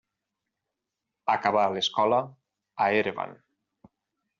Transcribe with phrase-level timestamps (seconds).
[1.35, 2.25] Acabà l'escola
[2.87, 3.41] a Erevan.